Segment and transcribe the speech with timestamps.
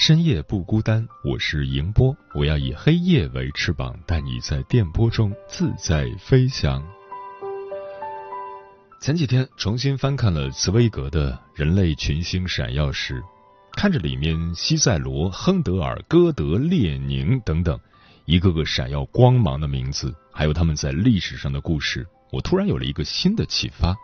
[0.00, 6.82] 深夜不孤单，我是迎波，我要以黑夜为翅膀，带你在电波中自在飞翔。
[8.98, 13.20] 前几天重新翻看了茨威格的《人类群星闪耀时》，
[13.72, 17.78] 看着里面西塞罗、亨德尔、歌德、列宁等等。
[18.24, 23.94] 一个个闪耀光芒的名字，还有他们在历史上的故事，我突然有了一个新的启发：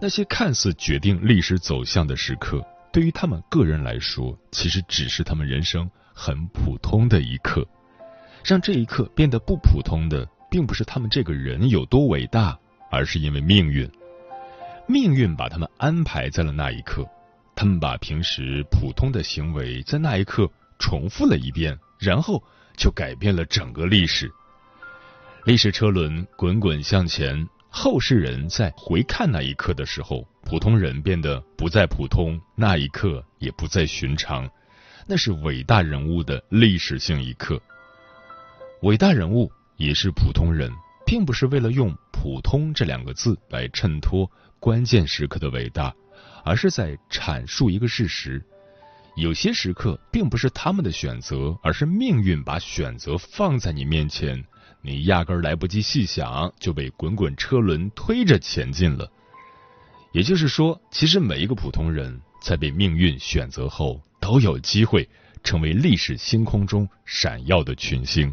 [0.00, 7.66] 那些看似决定历史走向的时刻，对于他们个人来说，其实只是他们人生很普通的一刻。
[8.44, 12.56] 让这一刻变得不普通的，并不是他们这个人有多伟大，
[12.92, 13.90] 而是因为命运。
[14.86, 17.04] 命运把他们安排在了那一刻，
[17.56, 22.40] 他们把平时普通的行为在那一刻重复了一遍，然后。
[22.76, 24.28] 就改变了整个历史。
[25.44, 34.48] 历史车轮滚滚向前，后世人在回看那一刻的时候，普通人变得不再普通，那一刻也不再寻常。
[35.06, 37.60] 那是伟大人物的历史性一刻。
[38.82, 40.70] 伟大人物也是普通人，
[41.06, 45.94] 并不是为了用“普通”这两个字来衬托关键时刻的伟大，
[46.44, 48.42] 而是在阐述一个事实。
[49.16, 54.44] 有些时刻并不是他们的选择，而是命运把选择放在你面前，
[54.82, 59.10] 你压根来不及细想，就被滚滚车轮推着前进了。
[60.14, 65.08] 也就是说，其实每一个普通人在被命运选择后，都有机会
[65.42, 68.32] 成为历史星空中闪耀的群星。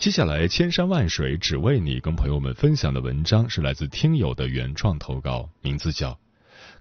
[0.00, 6.10] 接下来，千山万水只为你，跟朋友们分享的文章是来自听友的原创投稿，名字叫《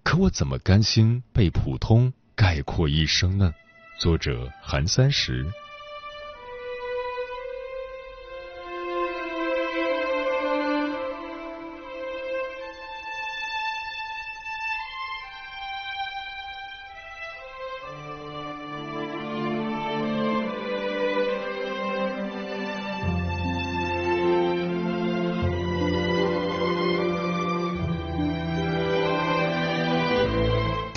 [0.01, 2.07] 可我怎么甘心被普通》。
[2.35, 3.53] 概括一生呢？
[3.99, 5.45] 作者韩三十。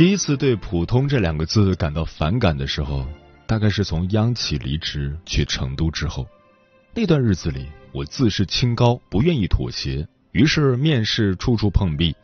[0.00, 3.06] 第一次对“普通”这两个字感到反感的时候，
[3.46, 6.26] 大概是从央企离职去成都之后。
[6.94, 12.16] 那段日子里，我自视清高，不愿意妥协，于是面试处处碰壁。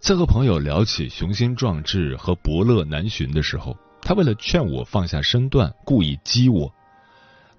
[0.00, 6.72] 在和朋友聊起雄心壮志和伯乐难寻的时候，他为了劝我放下身段，故意激我。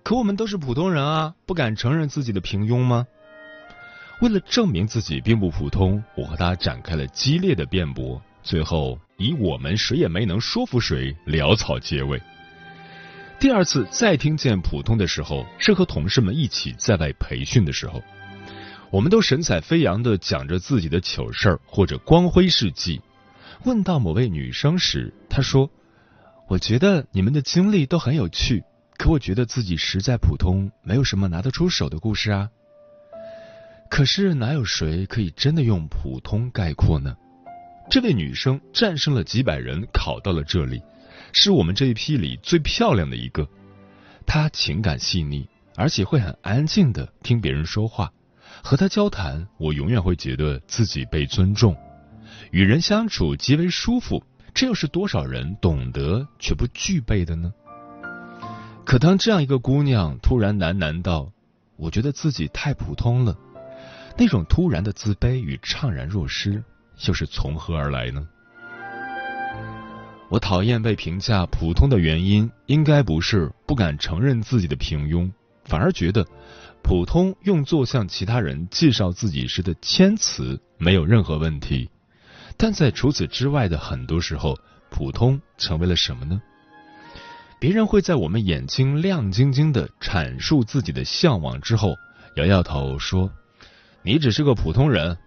[0.01, 3.05] 可我们都是普通人啊，不敢承认自己的平庸吗？
[4.19, 8.19] 为了证明自己并不普通，我和他展开了激烈的辩驳。
[8.43, 12.21] 最后，以我们谁也没能说服谁，潦草结尾。
[13.39, 18.03] 第二次再听见普通的时候，是和同事们一起在外培训的时候，
[18.91, 23.01] 我们都神采飞扬的讲着自己的糗事儿或者光辉事迹。
[23.63, 25.69] 问到某位女生时，她说
[26.47, 28.63] ：“我觉得你们的经历都很有趣，
[28.97, 32.49] 可我觉得自己实在普通，没有什么拿得出手的故事啊。”
[33.89, 37.15] 可是哪有谁可以真的用普通概括呢？
[37.89, 40.81] 这位女生战胜了几百人，考到了这里，
[41.31, 43.47] 是我们这一批里最漂亮的一个。
[44.25, 48.11] 她情感细腻，而且会很安静的听别人说话。
[48.63, 51.75] 和她交谈，我永远会觉得自己被尊重，
[52.51, 54.23] 与人相处极为舒服。
[54.53, 57.51] 这又是多少人懂得却不具备的呢？
[58.85, 61.31] 可当这样一个姑娘突然喃喃道
[61.75, 63.35] ：“我觉得自己太普通了”，
[64.17, 66.63] 那种突然的自卑与怅然若失。
[67.07, 68.27] 又是从何而来呢？
[70.29, 75.31] 我讨厌被评价普通的原因，应该不是不敢承认自己的平庸，
[75.65, 76.25] 反而觉得
[76.81, 81.89] 普通用作向其他人介绍自己时的谦词没有任何问题。
[82.57, 84.57] 但在除此之外的很多时候，
[84.89, 86.41] 普通成为了什么呢？
[87.59, 91.95] 别人会在我们眼睛亮晶晶的阐述自己的向往之后，
[92.35, 93.31] 摇摇头说
[94.03, 95.17] ：“你只是个普通人。”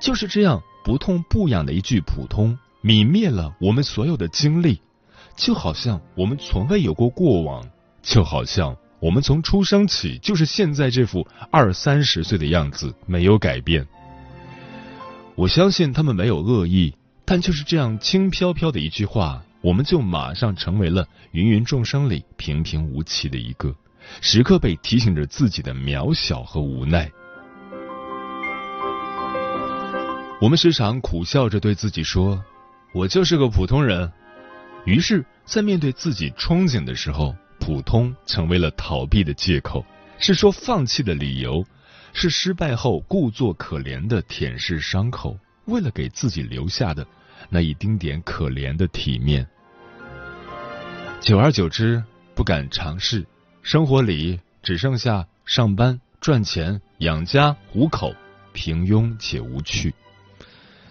[0.00, 4.80] 就是这样不痛不痒的一句“普通”，泯灭了我们所有的经历，
[5.36, 7.68] 就好像我们从未有过过往，
[8.02, 13.86] 就好像我们从出生起就是现在这副二三十岁的样子，没有改变。
[15.34, 16.94] 我相信他们没有恶意，
[17.24, 19.42] 但就是这样轻飘飘的一句话。
[19.62, 23.74] 我们就马上成为了芸芸众生里平平无奇的一个，
[24.20, 27.10] 时刻被提醒着自己的渺小和无奈。
[30.38, 32.44] 我们时常苦笑着对自己说
[32.92, 34.12] ：“我就是个普通人。”
[34.84, 39.82] 于是，在面对自己憧憬的时候，普通成为了逃避的借口，
[40.18, 41.64] 是说放弃的理由，
[42.12, 47.06] 是失败后故作可怜的舔舐伤口，为了给自己留下的
[47.48, 49.46] 那一丁点可怜的体面。
[51.18, 52.04] 久而久之，
[52.34, 53.26] 不敢尝试，
[53.62, 58.14] 生活里只剩下上班、赚钱、养家糊口，
[58.52, 59.94] 平庸且无趣。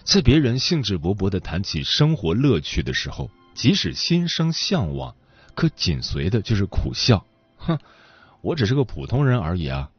[0.06, 5.12] 在别人兴致勃勃的谈起生活乐趣的时候，即使心生向往，
[5.56, 7.26] 可紧随的就是苦笑。
[7.56, 7.76] 哼，
[8.40, 9.90] 我只是个普通人而已啊。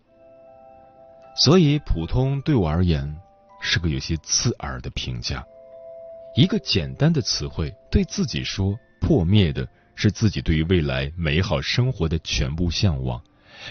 [1.36, 3.18] 所以，普通对我而言
[3.62, 5.46] 是个有些刺耳的评价。
[6.38, 9.68] 一个简单的词汇，对自己说破灭的。
[10.00, 13.20] 是自己对于未来美好生活的全部向往，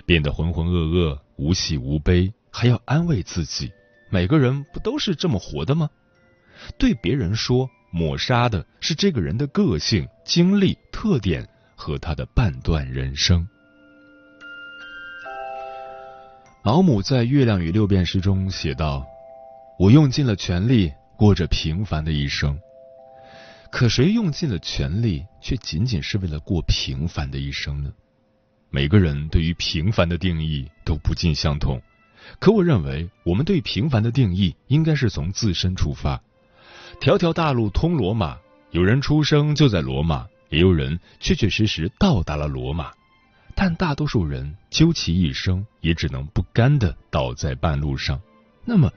[0.04, 3.70] 变得浑浑噩噩、无喜无悲，还要安慰自己。
[4.10, 5.88] 每个人不都是这么活的吗？
[6.78, 13.46] 对别人说，抹杀的是这个人的个性、经历、特点和他的半段人生。
[16.62, 19.06] 老母在《月亮与六便士》中写道
[19.78, 22.58] ：“我用尽了全力，过着平凡的一生。”
[23.70, 27.92] 可谁用尽了全力，却仅仅是为了过平凡的一生呢？
[28.70, 31.80] 每个人对于平凡的定义都不尽相同。
[32.40, 36.20] 可我认为，我们对平凡的定义应该是从自身出发。
[37.00, 38.36] 条条大路通罗马，
[38.70, 42.90] 有人出生就在罗马，也有人确确实实到达了罗马。
[43.54, 48.20] 但大多数人究其一生，也只能不甘的倒在半路上。
[48.64, 48.92] 那么，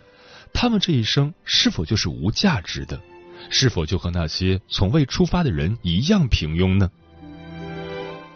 [0.53, 2.99] 他们这一生是否就是无价值的？
[3.49, 6.89] 是否就和那些从未出发的人一样平庸呢？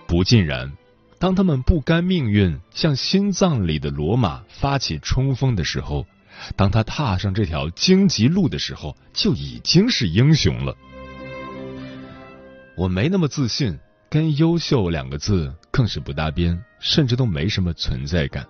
[0.08, 0.72] 不尽然。
[1.20, 6.06] 当他们不甘命运向心脏里的罗马发起冲锋的时候，
[6.56, 10.76] 当他踏上这条荆棘路的时候，就已经是英雄了。
[12.76, 18.46] 我没那么自信，跟“优秀”两个字更是不搭边，甚至都没什么存在感。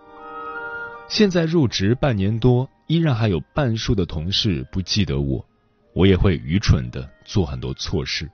[1.10, 5.46] 现在入职半年多，依然还有半数的同事不记得我。
[5.94, 8.28] 我也会愚蠢的做很多错事，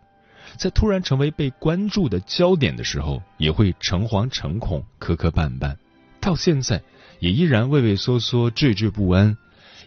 [0.58, 5.76] 在突然成为被关注的焦点的时候，也会诚惶诚恐、磕磕绊绊。
[6.22, 6.82] 到现在，
[7.20, 9.38] 也依然畏畏缩缩、惴惴不安，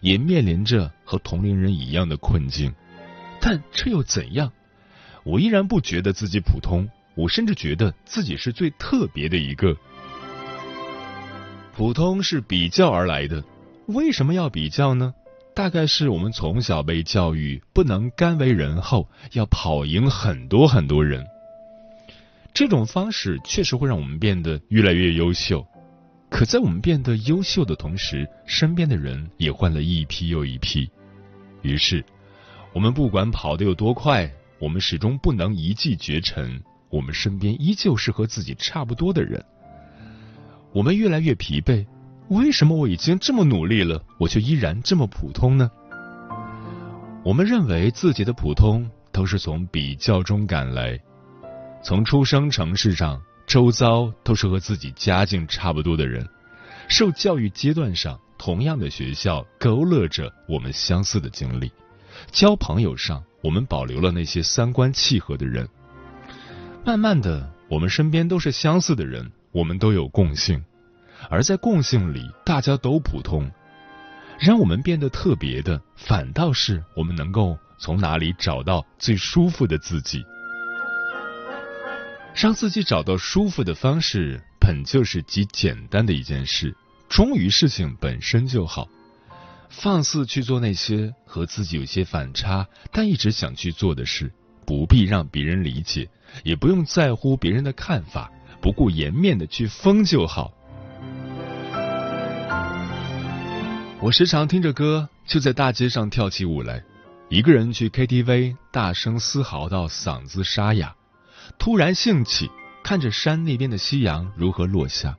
[0.00, 2.72] 也面临着和同龄人一样的困境。
[3.40, 4.52] 但这又怎样？
[5.24, 9.76] 我依然不觉得自己普通，我甚至觉得自己是最特别的一个。
[11.74, 13.42] 普通是比较而来的，
[13.86, 15.14] 为什么要比较呢？
[15.54, 21.26] 大概是我们从小被教育不能甘为人后，要跑赢很多很多人。
[22.54, 25.66] 这种方式确实会让我们变得越来越优秀。
[26.32, 30.90] 可在我们变得优秀的同时，身边的人也换了一批又一批。
[31.60, 32.02] 于是，
[32.72, 36.60] 我们不管跑得有多快，我们始终不能一骑绝尘。
[36.88, 39.44] 我们身边依旧是和自己差不多的人。
[40.72, 41.86] 我们越来越疲惫。
[42.28, 45.70] 为什么我已经这么努力了，我却依然这么普通呢？
[47.22, 50.98] 我们认为自己的普通都是从比较中赶来，
[51.84, 56.26] 从出生城市上，周遭都是和自己家境差不多的人，
[56.88, 61.70] 受教育阶段上，同样的学校勾勒着我们相似的经历，
[62.30, 65.68] 交朋友上，我们保留了那些三观契合的人，
[66.84, 70.64] 慢慢的，我们身边都是相似的人，我们都有共性。
[71.30, 73.50] 而在共性里，大家都普通，
[74.40, 80.24] 让我们变得特别的，反倒是我们能够从哪里找到最舒服的自己。
[82.34, 86.74] 让自己找到舒服的方式，本就是极简单的一件事，
[87.08, 88.88] 忠于事情本身就好。
[89.68, 94.32] 放肆去做那些和自己有些反差，但一直想去做的事，
[94.66, 96.08] 不必让别人理解，
[96.42, 100.52] 也不用在乎别人的看法，不顾颜面的去疯就好。
[104.00, 106.82] 我时常听着歌，就在大街上跳起舞来。
[107.28, 110.94] 一个人去 KTV，大声嘶嚎到嗓子沙哑。
[111.58, 112.50] 突然兴起，
[112.82, 115.14] 看着山那边的夕阳如何落下；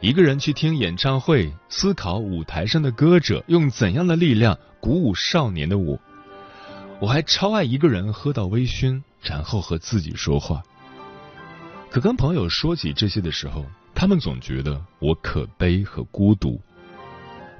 [0.00, 5.98] 一个人去听演唱会，思考舞台上的歌者用怎样的力量鼓舞少年的我。
[7.00, 10.62] 我还超爱一个人喝到微醺，然后和自己说话。
[11.90, 16.60] 可跟朋友说起这些的时候，他们总觉得我可悲和孤独。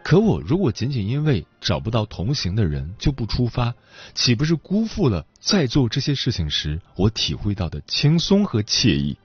[0.07, 3.75] 可我如果仅仅因为找不到同行的人就不出发，
[4.15, 9.19] 岂不是辜负了在做这些事情时我体会到的轻松和惬意？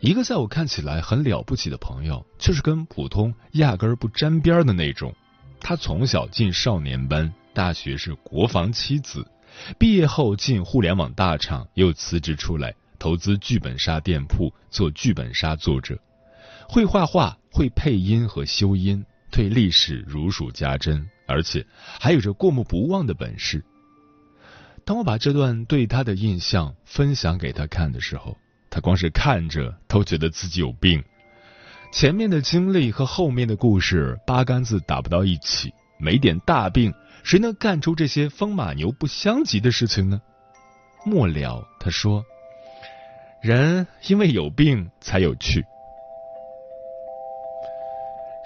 [0.00, 5.14] 一个在我看起来很了不起的朋友，就是跟普通压根儿不沾边的那种。
[5.60, 9.30] 他从小进少年班，大学是国防妻子，
[9.78, 15.98] 毕业后进互联网大厂，又辞职出来投资剧本杀店铺，做剧本杀作者。
[16.68, 21.64] 会画画，会配音和修音，对历史如数家珍，而且
[22.00, 23.64] 还有着过目不忘的本事。
[24.84, 28.36] 当我把这段对他的印象分享给他看的时候，
[28.70, 31.02] 他光是看着都觉得自己有病。
[31.92, 36.92] 前面的经历和后面的故事八竿子打不到一起，没点大病，
[37.22, 40.20] 谁能干出这些风马牛不相及的事情呢？
[41.04, 42.24] 末了，他说
[43.40, 45.64] ：“人因为有病才有趣。”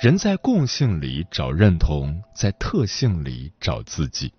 [0.00, 4.32] 人在共性里找认同，在特性里找自己。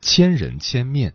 [0.00, 1.12] 千人千面，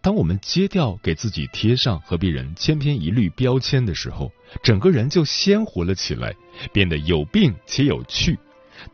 [0.00, 4.30] 当我们揭掉给自己贴上和别人千篇一律标签的时候，
[4.62, 6.36] 整个人就鲜活了起来，
[6.72, 8.38] 变得有病且有趣，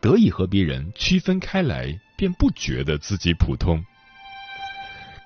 [0.01, 3.85] 得以和别人区分开来，便不觉得自己普通。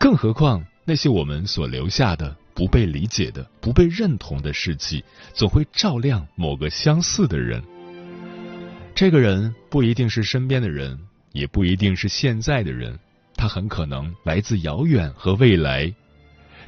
[0.02, 5.02] 更何况那些我们所留下的不被理解的、不被认同的事迹，
[5.34, 7.64] 总会照亮某个相似的人。
[8.98, 10.98] 这个人不一定是身边的人，
[11.32, 12.98] 也不一定是现在的人，
[13.36, 15.94] 他很可能来自遥远和未来。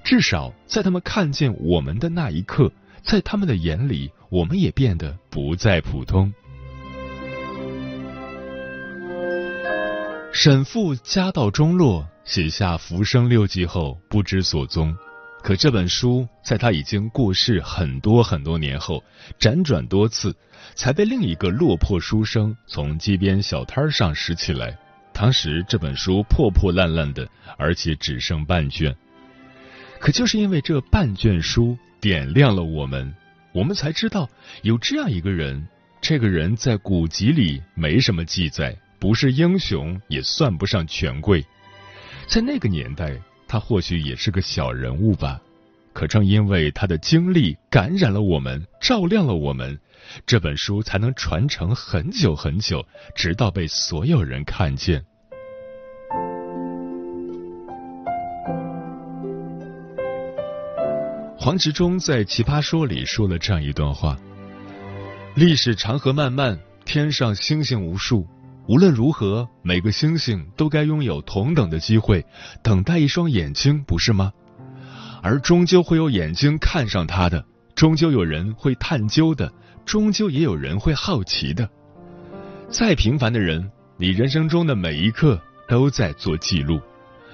[0.03, 2.71] 至少在他们看见我们的那一刻，
[3.01, 6.31] 在他们的眼里，我们也变得不再普通。
[10.31, 14.95] 沈复家道中落，写下《浮生六记》后不知所踪。
[15.41, 19.03] 可这本书在他已经过世很多很多年后，
[19.39, 20.35] 辗转多次，
[20.75, 24.77] 才被另一个落魄书生从街边小摊上拾起来。
[25.13, 27.27] 当时这本书破破烂烂的，
[27.57, 28.95] 而且只剩半卷。
[29.99, 33.13] 可就是因为这半卷书点亮了我们，
[33.53, 34.29] 我们才知道
[34.61, 35.67] 有这样一个人。
[36.01, 41.45] 这个人在古籍里没什么记载，不是英雄，也算不上权贵，
[42.27, 43.19] 在那个年代。
[43.49, 45.41] 他或许也是个小人物吧，
[45.91, 49.77] 可正因为他的经历感染了我们，照亮了我们，
[50.23, 55.03] 这本书才能传承很久很久，直到被所有人看见。
[61.35, 64.15] 黄执中在《奇葩说》里说了这样一段话：
[65.35, 68.27] 历史长河漫漫，天上星星无数。
[68.69, 72.23] 无论如何，每个星星都该拥有同等的机会，
[72.61, 74.31] 等待一双眼睛，不是吗？
[75.23, 79.51] 而终究会有眼睛看上他的，终究有人会探究的，
[79.85, 81.67] 终究也有人会好奇的。
[82.69, 86.79] 再平凡的人，你人生中的每一刻都在做记录，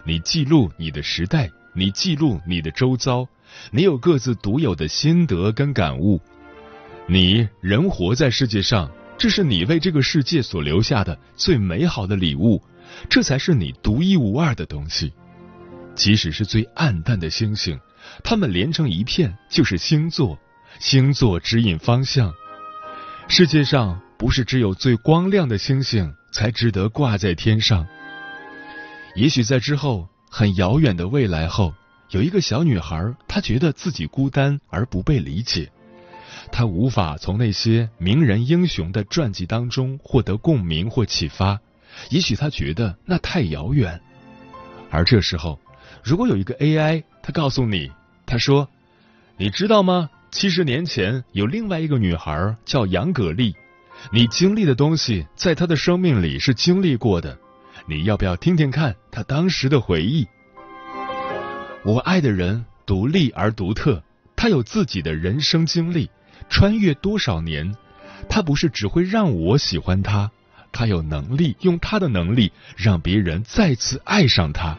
[0.05, 3.27] 你记录你的时代，你记录你的周遭，
[3.71, 6.21] 你有各自独有的心得跟感悟。
[7.07, 8.89] 你人活在世界上。
[9.17, 12.61] 这是你为这个世界所留下的最美好的礼物，
[13.09, 15.13] 这才是你独一无二的东西。
[15.95, 17.79] 即使是最暗淡的星星，
[18.23, 20.37] 它们连成一片就是星座，
[20.79, 22.33] 星座指引方向。
[23.27, 27.87] 世界上不是只有最光亮的星星才值得挂在天上。
[29.15, 31.73] 也许在之后很遥远的未来后，
[32.09, 35.71] 有一个小女孩，她觉得自己孤单而不被理解。
[36.57, 41.59] 他无法从那些名人英雄的传记当中获得共鸣或启发，
[42.09, 43.99] 也许他觉得那太遥远。
[44.89, 45.59] 而这时候，
[46.01, 47.91] 如果有一个 AI，他告诉你，
[48.25, 48.69] 他说
[49.35, 50.09] ：“你知道吗？
[50.31, 53.53] 七十年前有另外一个女孩叫杨葛丽，
[54.13, 57.37] 你经历的东西在她的生命里是经历过的。
[57.85, 60.25] 你要不要听听看她当时的回忆？
[61.83, 64.01] 我爱的人独立而独特，
[64.37, 66.09] 他有自己的人生经历。”
[66.49, 67.75] 穿越多少年，
[68.29, 70.31] 他不是只会让我喜欢他，
[70.71, 74.77] 他有能力用他的能力让别人再次爱上他。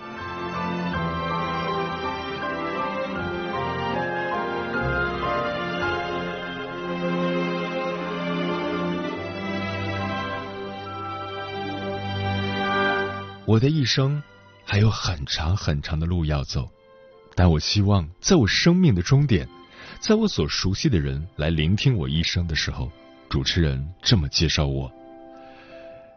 [13.48, 14.20] 我的一生
[14.64, 16.68] 还有很长很长的路要走，
[17.36, 19.48] 但我希望在我生命的终点。
[20.00, 22.90] 在我所熟悉的人来聆听我一生的时候，
[23.28, 24.92] 主持人这么介绍我：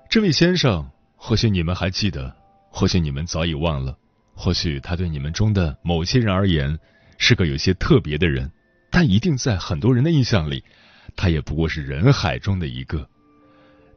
[0.09, 2.36] 这位先生，或许你们还记得，
[2.69, 3.98] 或许你们早已忘了，
[4.36, 6.77] 或许他对你们中的某些人而言
[7.17, 8.51] 是个有些特别的人，
[8.91, 10.63] 但一定在很多人的印象里，
[11.15, 13.09] 他也不过是人海中的一个。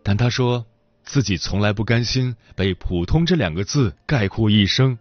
[0.02, 0.64] 但他说
[1.04, 4.96] 自己从来不甘心被“普通”这两个字概括一生。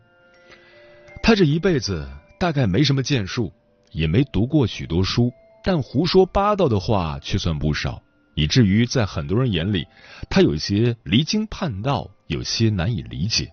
[1.24, 2.10] 他这一辈子
[2.40, 3.54] 大概没什么建树，
[3.92, 5.32] 也没读过许多书，
[5.64, 8.02] 但胡说八道的话却算不少，
[8.36, 9.88] 以至于在很多人眼里，
[10.30, 13.52] 他有些离经叛道，有些难以理解。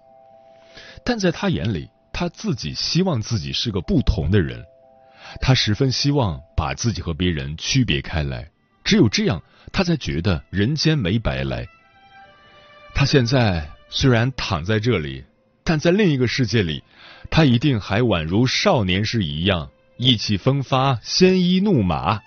[1.05, 4.65] 但在他眼里，他自己希望自己是个不同的人，
[5.41, 8.51] 他十分希望把自己和别人区别开来，
[8.85, 9.43] 只有这样，
[9.73, 11.67] 他才觉得人间没白来。
[12.95, 15.25] 他现在虽然躺在这里。
[15.65, 16.83] 但在另一个世界里，
[17.31, 22.21] 他一定还宛如少年时一样意气风发、鲜衣怒马。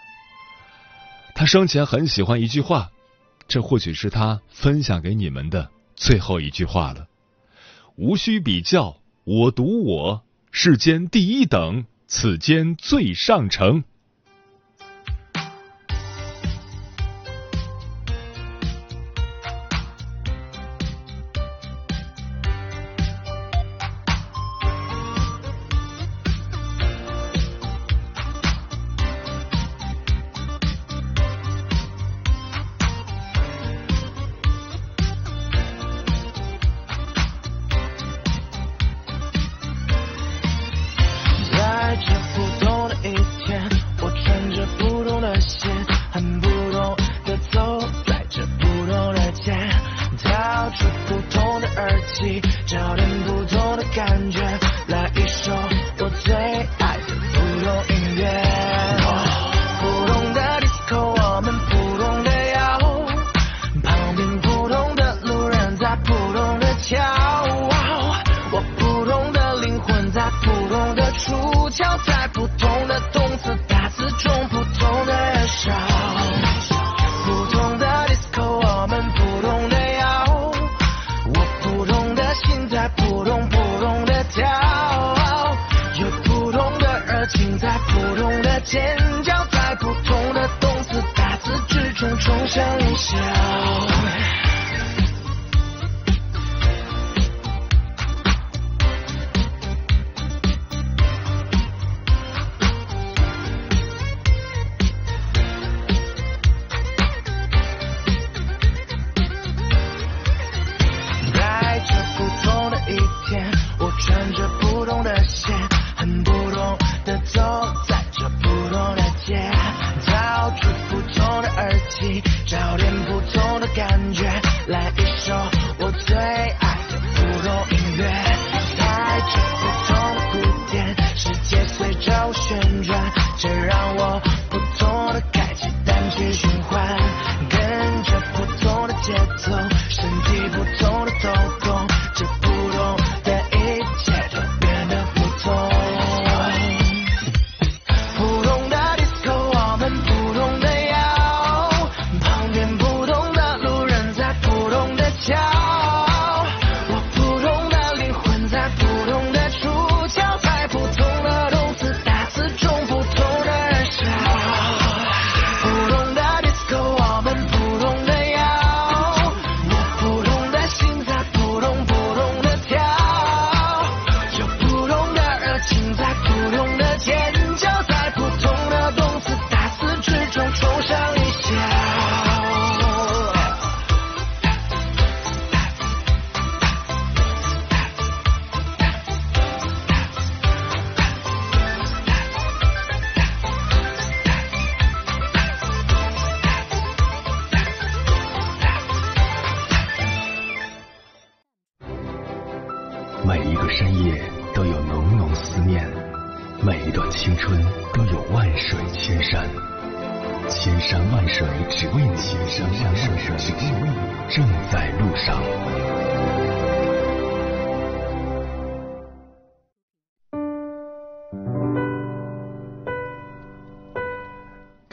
[1.33, 2.91] 他生前很喜欢一句话，
[3.47, 7.07] 这或许是他分享给你们的最后一句话了：
[7.95, 13.85] 无需比较，我独我，世间第一等，此间最上乘。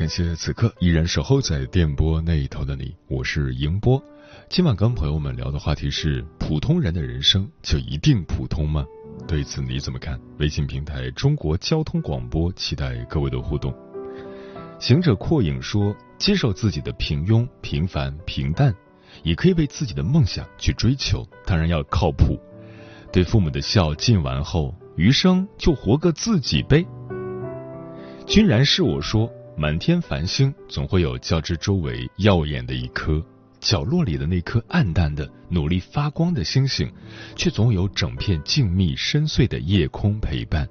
[0.08, 4.02] 感谢此刻依然守候在电波那一头的你，我是迎波。
[4.48, 8.86] 今晚跟朋友们聊的话题是：普通人的人生就一定普通吗？
[9.28, 10.18] 对此你怎么看？
[10.38, 13.70] 微信平台中国交通广播，期待各位的互动。
[14.80, 18.74] 行者阔影说：“接受自己的平庸、平凡、平淡，
[19.22, 22.40] 也可以为自己的梦想去追求，当然要靠谱。
[23.12, 26.82] 对父母的孝尽完后，余生就活个自己呗。”
[28.26, 33.20] 君然是我说：“满天繁星，总会有较之周围耀眼的一颗；
[33.58, 36.88] 角落里的那颗暗淡的、努力发光的星星，
[37.34, 40.68] 却总有整片静谧深邃的夜空陪伴。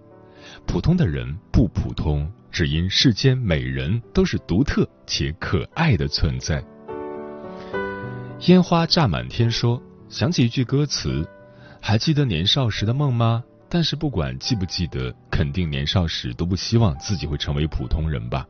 [0.65, 6.63] 普通的人不普通。”只因世间美人都是独特且可爱的存在。
[8.47, 11.27] 烟花炸满天，说想起一句歌词
[11.79, 18.47] ：“还记得年少时的梦吗？”但是不管记不记得，肯定年少时都不希望自己会成为普通人吧。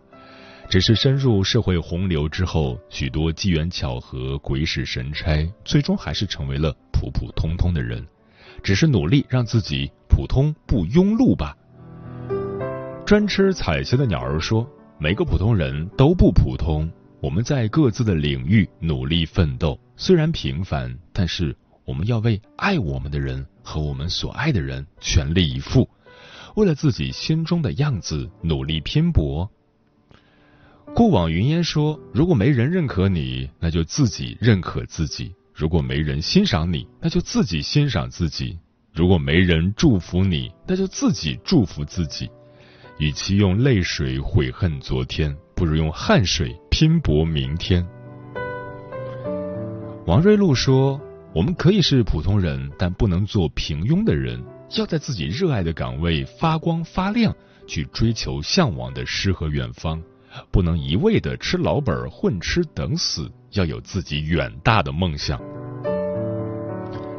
[0.70, 8.06] 只是深入社会洪流之后，许多机缘巧合、鬼使神差，最终还是成为了普普通通的人。
[8.62, 11.56] 只是努力让自己普通不庸碌吧。
[13.06, 14.68] 专吃彩霞的鸟儿说
[15.00, 19.80] ：“每个普通人都不普通，我们在各自的领域努力奋斗。
[19.96, 25.88] 虽然平凡，但是我们要为爱我们的人和我们所爱的人全力以赴，
[26.58, 29.50] 为了自己心中的样子努力拼搏。”
[30.98, 38.58] 过往云烟说：“如果没人认可你，那就自己认可自己；如果没人欣赏你，那就自己欣赏自己；
[38.96, 42.28] 如果没人祝福你，那就自己祝福自己。”
[42.98, 47.88] 与其用泪水悔恨昨天，不如用汗水拼搏明天。
[50.08, 51.00] 王瑞露说
[51.32, 54.44] ：“我们可以是普通人，但不能做平庸的人。
[54.76, 57.36] 要在自己热爱的岗位发光发亮，
[57.68, 60.02] 去追求向往的诗和远方。
[60.52, 65.42] 不能一味的吃老本混吃等死，要有自己远大的梦想。”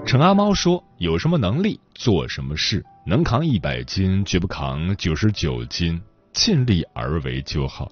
[0.07, 5.99] 陈阿猫说：“有什么能力做什么事。”能扛一百斤，绝不扛九十九斤，
[6.33, 7.91] 尽力而为就好。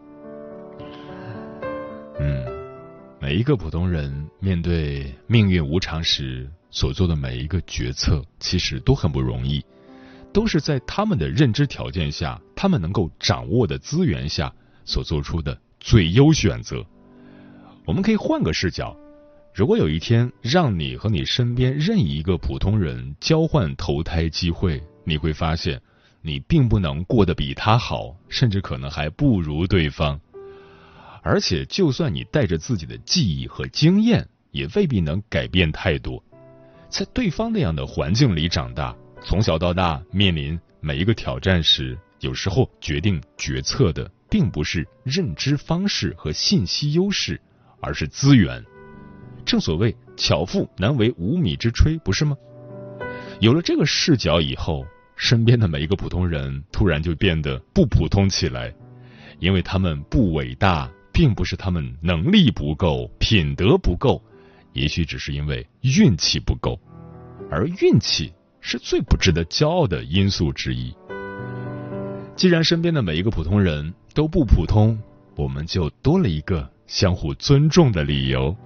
[2.20, 2.44] 嗯，
[3.18, 9.64] 每一个普通人面对命运无常时所做的每一个决策，其实都很不容易，
[10.34, 14.52] 都是在他们的认知条件下，他们能够掌握的资源下
[14.86, 16.82] 所做出的最优选择。
[17.84, 18.96] 我们可以换个视角。
[19.54, 25.80] 如果有一天让你和你身边任意一个普通人交换投胎机会，你会发现，
[26.20, 30.20] 你并不能过得比他好，甚至可能还不如对方。
[31.22, 36.22] 而且，就算你带着自己的记忆和经验，也未必能改变太多。
[36.88, 38.94] 在对方那样的环境里长大，
[39.24, 47.40] 从小到大面临每一个挑战时，有时候决定决策的并不是认知方式和信息优势，
[47.80, 48.64] 而是资源。
[49.44, 52.36] 正所谓巧妇难为无米之炊，不是吗？
[53.40, 54.84] 有了这个视角以后，
[55.14, 58.74] 身边的每一个普通人突然就变得不普通起来，
[59.38, 64.22] 因为他们不伟大，并不是他们能力不够、品德不够，
[64.72, 66.80] 也许只是因为运气不够，
[67.50, 70.92] 而运气是最不值得骄傲的因素之一。
[72.34, 74.98] 既然身边的每一个普通人都不普通，
[75.36, 78.56] 我们就多了一个相互尊重的理由。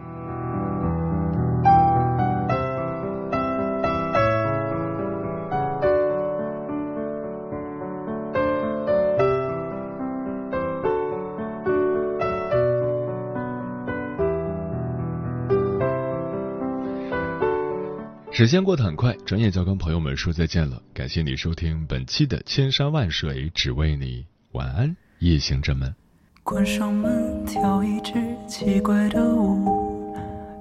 [18.31, 20.81] 时间过得很快，转眼就要跟朋友们说再见了。
[20.95, 25.95] 感谢你收听本期的《千山万水只为你》，晚安，夜行者们。
[26.43, 28.15] 关上门，跳一支
[28.47, 30.15] 奇怪的舞，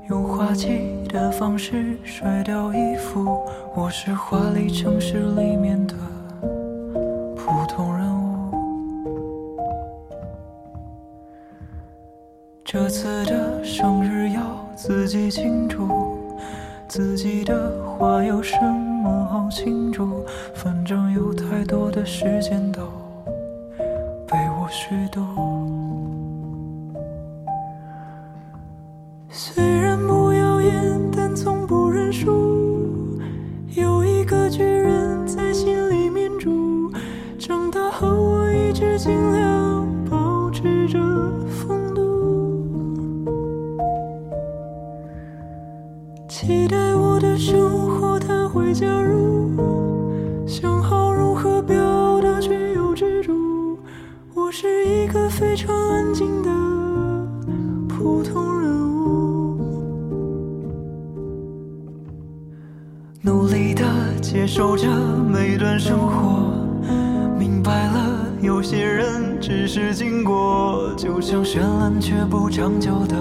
[0.09, 3.41] 用滑稽的方式甩掉衣服。
[3.73, 5.95] 我是华丽城市里面的
[7.37, 8.53] 普通人物。
[12.65, 14.41] 这次的生日要
[14.75, 15.87] 自己庆祝。
[16.85, 20.25] 自己的话有什么好庆祝？
[20.53, 22.81] 反正有太多的时间都
[24.79, 25.21] 许多
[55.49, 56.49] 非常安静的
[57.87, 59.81] 普通人物，
[63.23, 63.83] 努力的
[64.21, 64.87] 接受着
[65.27, 66.53] 每段生活，
[67.35, 73.15] 明白了有些人只是经过，就像绚烂却不长久的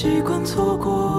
[0.00, 1.17] 习惯错过。